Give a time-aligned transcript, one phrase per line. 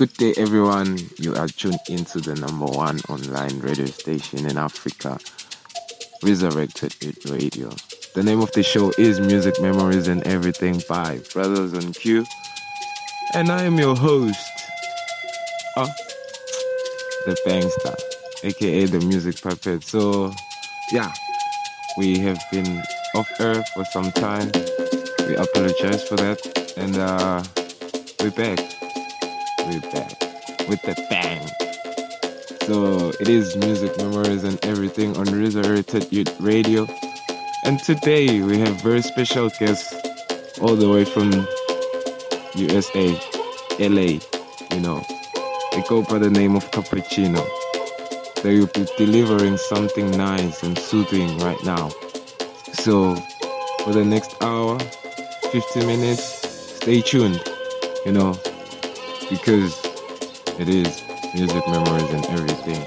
[0.00, 0.96] Good day, everyone.
[1.18, 5.18] You are tuned into the number one online radio station in Africa,
[6.22, 6.94] Resurrected
[7.28, 7.68] Radio.
[8.14, 12.24] The name of the show is Music Memories and Everything by Brothers on Q.
[13.34, 14.40] And I am your host,
[15.76, 15.86] uh,
[17.26, 17.94] the Bangster,
[18.42, 19.84] aka the Music Puppet.
[19.84, 20.32] So,
[20.92, 21.12] yeah,
[21.98, 22.82] we have been
[23.14, 24.50] off air for some time.
[25.28, 26.40] We apologize for that.
[26.78, 27.44] And uh,
[28.22, 28.79] we're back
[29.70, 30.10] we're back
[30.68, 31.46] with the bang.
[32.66, 36.88] So it is music memories and everything on Resurrected Youth Radio.
[37.64, 39.94] And today we have very special guests
[40.60, 41.46] all the way from
[42.56, 43.16] USA,
[43.78, 44.18] LA,
[44.74, 45.04] you know.
[45.72, 47.46] They go by the name of Cappuccino.
[48.42, 51.90] They will be delivering something nice and soothing right now.
[52.72, 53.14] So
[53.84, 54.80] for the next hour,
[55.52, 56.24] 50 minutes,
[56.78, 57.40] stay tuned,
[58.04, 58.34] you know,
[59.30, 59.80] because
[60.58, 61.02] it is
[61.34, 62.84] music memories and everything.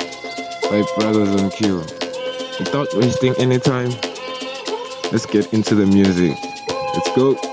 [0.70, 1.78] By Brothers on Q.
[2.60, 3.90] Without wasting any time,
[5.12, 6.38] let's get into the music.
[6.94, 7.53] Let's go.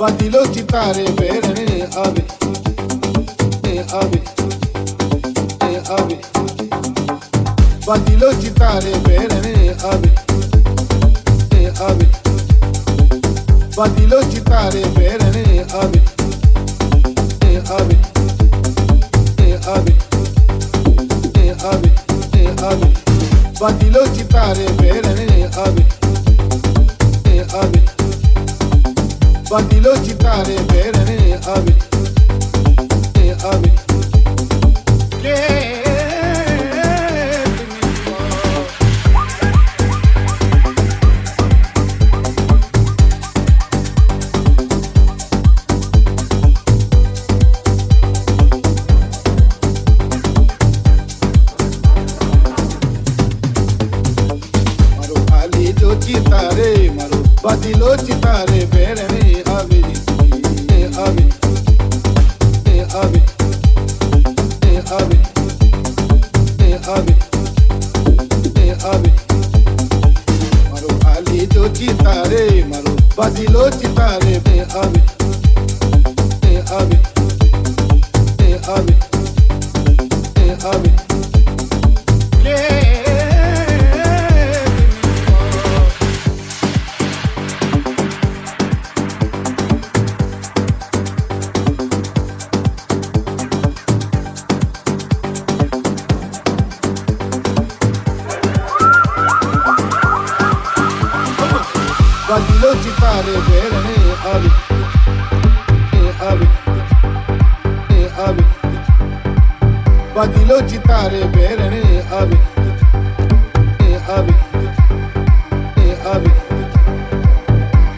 [0.00, 2.24] Badilo chitare berene abi
[3.64, 4.22] eh, eh, E abi
[5.60, 6.18] E abi
[7.84, 10.10] Badilo chitare berene abi
[11.50, 12.08] eh, E abi
[13.76, 16.00] Badilo chitare berene abi
[17.42, 17.98] E abi
[19.36, 19.94] E abi
[21.34, 21.92] E abi
[22.32, 22.94] E abi
[23.60, 25.84] Badilo chitare berene abi
[27.26, 27.99] E
[29.50, 31.74] Vandilochi tare bere ne abi.
[33.16, 33.72] Ne abi.
[35.22, 35.89] Yeah.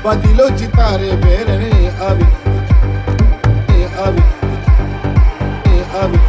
[0.04, 1.72] బదిలో చితారే బేరణి
[2.06, 2.28] అవి
[4.06, 4.24] అవి
[6.02, 6.20] అవి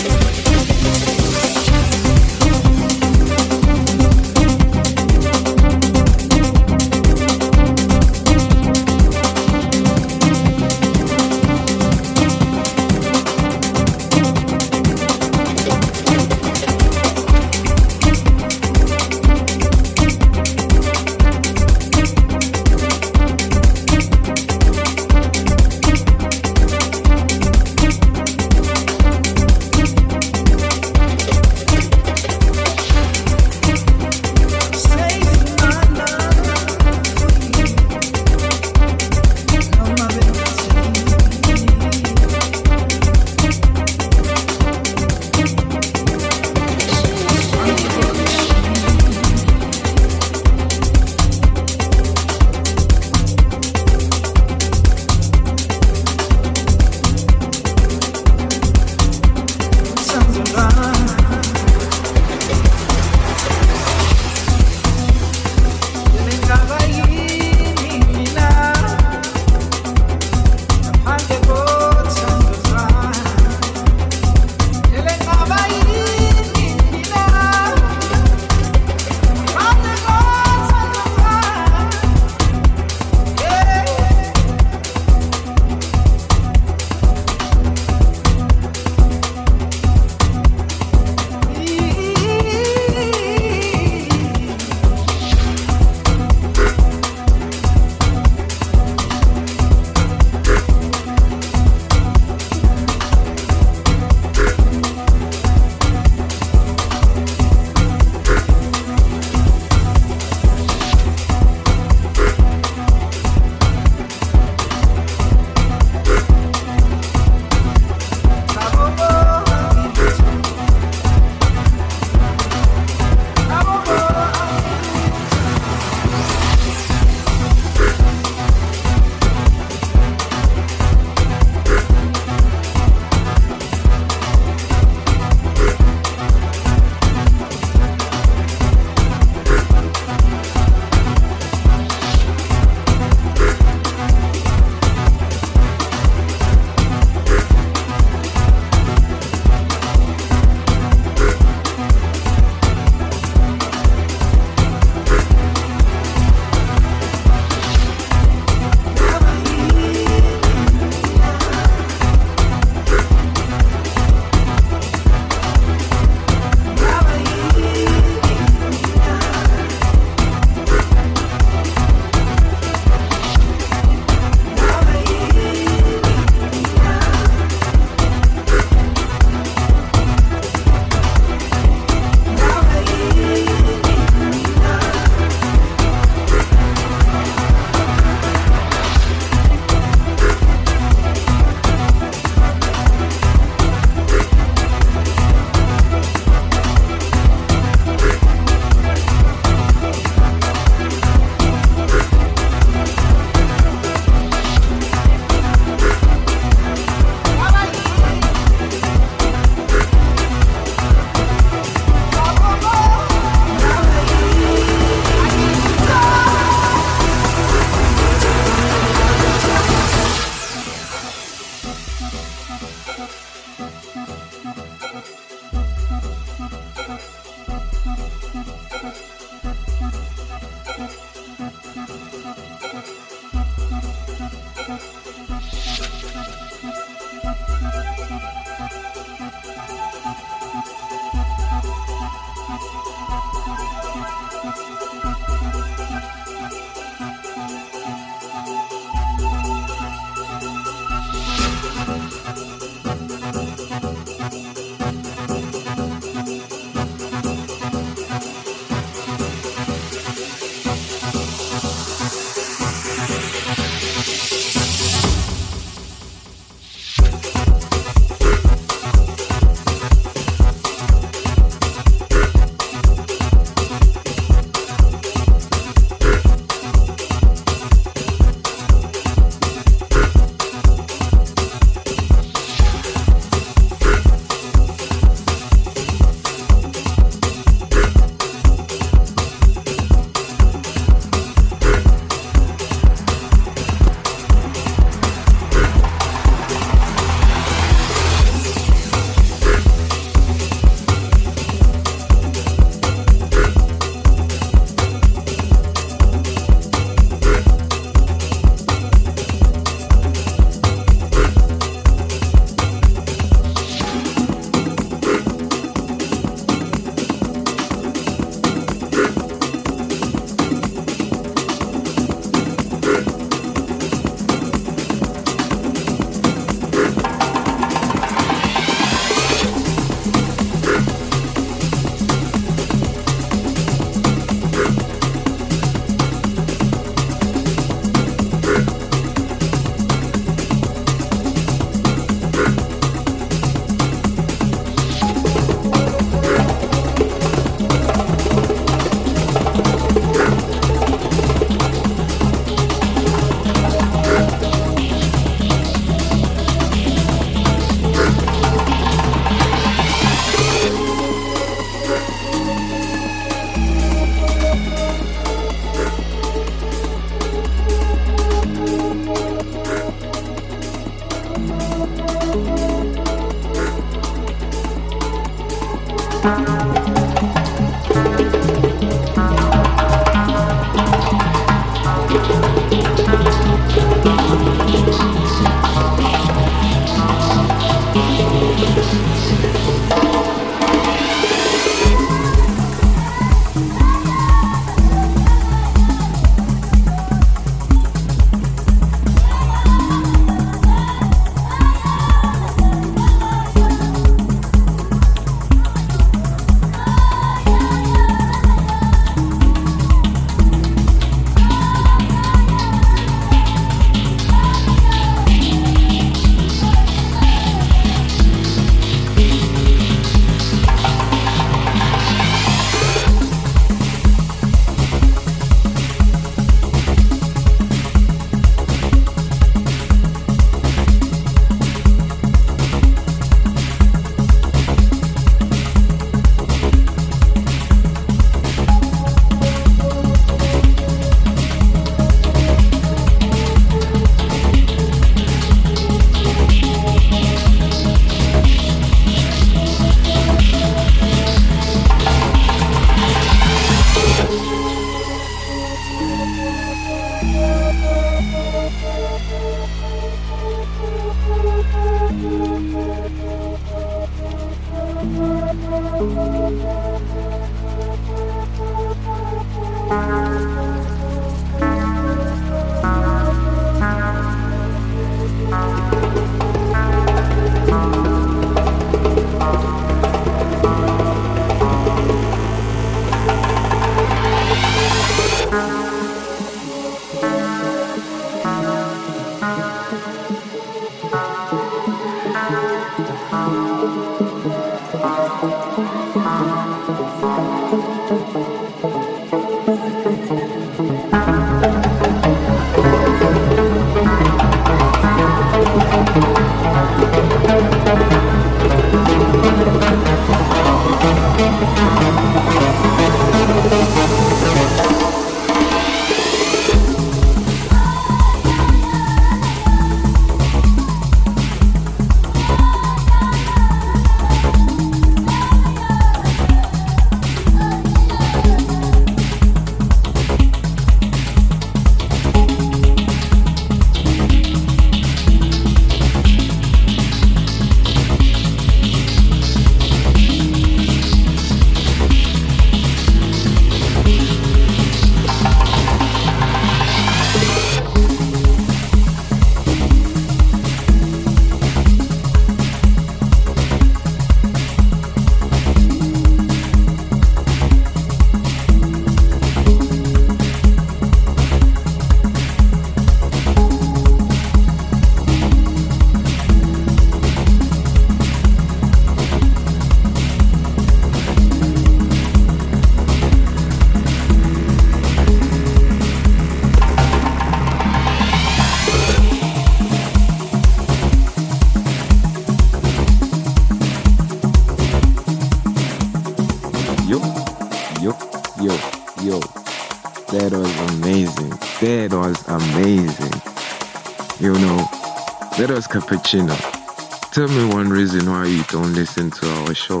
[596.34, 600.00] Tell me one reason why you don't listen to our show.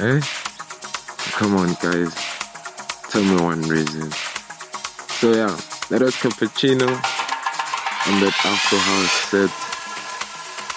[0.00, 0.20] Eh?
[1.32, 2.14] Come on, guys.
[3.10, 4.12] Tell me one reason.
[5.18, 5.58] So yeah,
[5.90, 9.50] let us cappuccino and that Afro House set.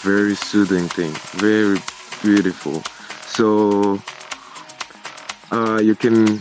[0.01, 1.11] Very soothing thing.
[1.39, 1.77] Very
[2.23, 2.81] beautiful.
[3.27, 3.99] So
[5.51, 6.39] uh, you can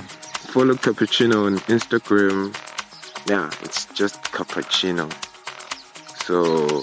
[0.54, 2.56] follow Cappuccino on Instagram.
[3.28, 5.12] Yeah, it's just Cappuccino.
[6.24, 6.82] So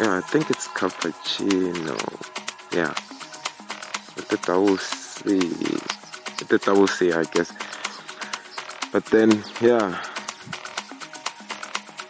[0.00, 1.98] yeah, I think it's cappuccino.
[2.72, 2.94] Yeah.
[4.30, 5.38] That I will see.
[5.38, 6.62] That
[7.24, 7.52] guess.
[8.92, 10.02] But then, yeah.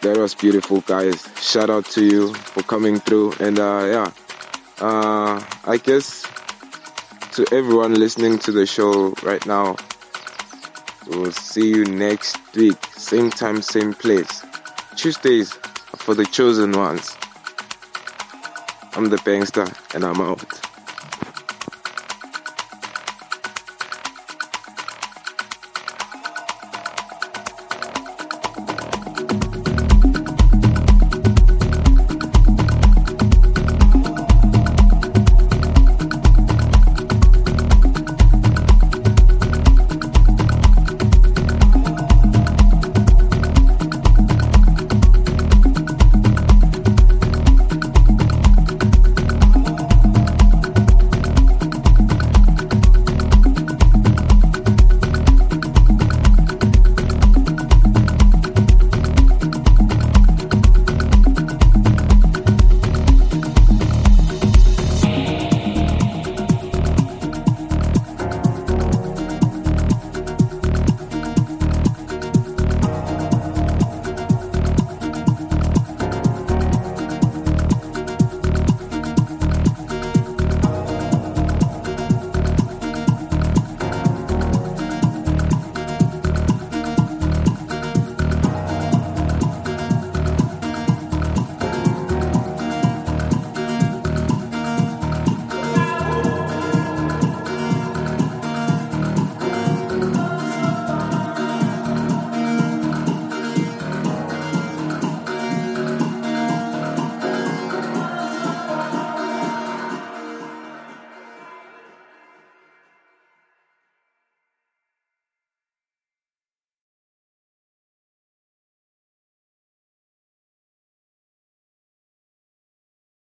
[0.01, 1.27] That was beautiful, guys.
[1.41, 3.33] Shout out to you for coming through.
[3.41, 4.11] And uh, yeah,
[4.79, 6.25] uh, I guess
[7.33, 9.75] to everyone listening to the show right now,
[11.07, 12.77] we'll see you next week.
[12.95, 14.45] Same time, same place.
[14.95, 15.51] Tuesdays
[15.97, 17.17] for the chosen ones.
[18.93, 19.65] I'm the Bangster,
[19.95, 20.60] and I'm out.